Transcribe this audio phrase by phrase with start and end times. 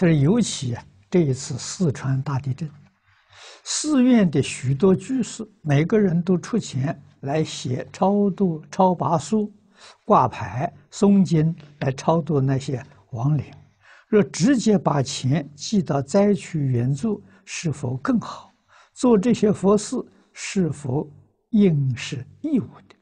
[0.00, 2.66] 他说，尤其啊，这一次四川大地震，
[3.64, 9.52] 寺院的许多居士，每个人都出钱来写超度、超拔书、
[10.06, 13.44] 挂牌、诵经，来超度那些亡灵。
[14.08, 18.50] 若直接把钱寄到灾区援助，是否更好？
[18.94, 19.96] 做这些佛事
[20.32, 21.06] 是否
[21.50, 22.96] 应是义务的？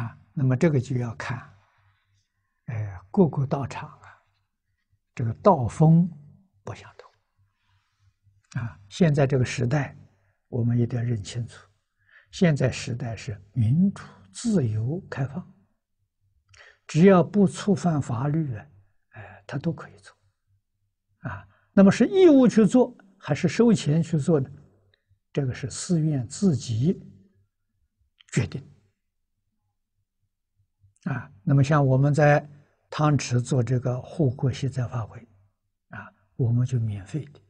[0.00, 1.40] 啊，那么这个就要看，
[2.66, 3.88] 哎，各个道场，
[5.14, 6.10] 这个道风
[6.62, 8.60] 不相同。
[8.62, 9.96] 啊，现在这个时代，
[10.48, 11.66] 我们一定要认清楚，
[12.30, 15.54] 现在时代是民主、自由、开放，
[16.86, 18.70] 只要不触犯法律哎。
[19.46, 20.16] 他都可以做，
[21.28, 24.50] 啊，那么是义务去做还是收钱去做呢？
[25.34, 26.98] 这个是寺院自己
[28.32, 28.66] 决定，
[31.02, 32.48] 啊，那么像我们在
[32.96, 35.18] 汤池做这个护国息灾法会，
[35.88, 37.40] 啊，我们就免费的，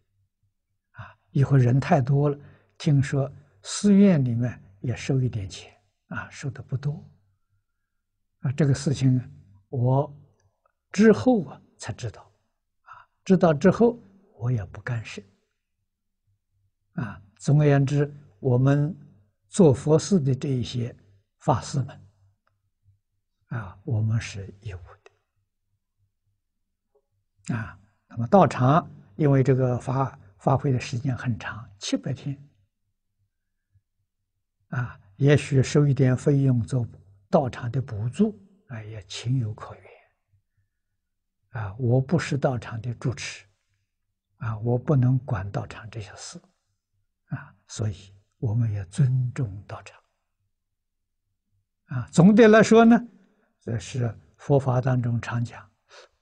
[0.93, 2.39] 啊，以后人太多了，
[2.79, 3.31] 听说
[3.63, 5.71] 寺院里面也收一点钱，
[6.07, 7.05] 啊，收的不多，
[8.41, 9.21] 啊，这个事情
[9.69, 10.11] 我
[10.91, 11.61] 之后啊。
[11.77, 12.23] 才知道，
[12.83, 13.99] 啊，知道之后
[14.39, 15.21] 我也不干涉，
[16.93, 18.97] 啊，总而言之，我们
[19.49, 20.97] 做佛事的这一些
[21.41, 22.01] 法师们，
[23.49, 25.04] 啊，我们是义务的，
[27.49, 27.79] 啊，
[28.09, 32.43] 那么道场因为这个发发挥的时间很长，七百天，
[34.69, 36.87] 啊，也许收一点费用做
[37.29, 41.63] 道场的补助，啊，也情有可原。
[41.63, 43.45] 啊，我不是道场的主持，
[44.39, 46.41] 啊，我不能管道场这些事，
[47.27, 50.01] 啊，所以我们也尊重道场。
[51.87, 52.99] 啊，总的来说呢，
[53.61, 55.71] 这是佛法当中常讲，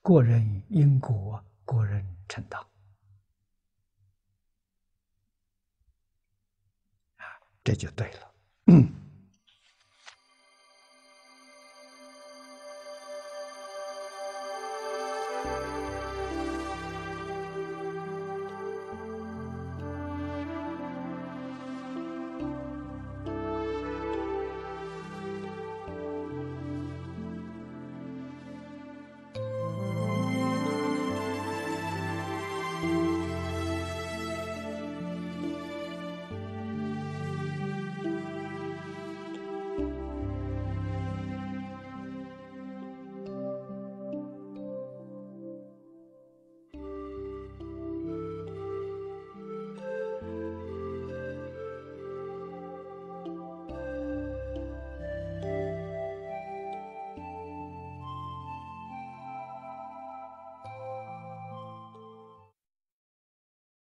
[0.02, 2.60] 个人因果，个人承担。
[7.16, 7.24] 啊，
[7.62, 8.34] 这就对了。
[8.66, 8.92] 嗯